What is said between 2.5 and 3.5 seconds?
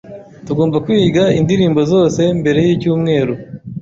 yicyumweru.